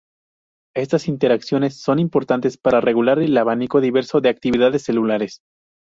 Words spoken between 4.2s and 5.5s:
actividades celulares.